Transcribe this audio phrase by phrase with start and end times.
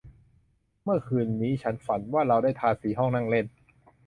[0.83, 3.45] เมื่อคืนนี้ฉันฝันว่าเราได้ทาสีห้องนั่งเล่น